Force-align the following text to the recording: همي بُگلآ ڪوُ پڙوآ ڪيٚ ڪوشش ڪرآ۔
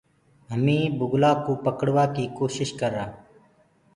همي 0.51 0.79
بُگلآ 0.97 1.31
ڪوُ 1.43 1.53
پڙوآ 1.63 2.05
ڪيٚ 2.15 2.33
ڪوشش 2.37 2.69
ڪرآ۔ 2.79 3.05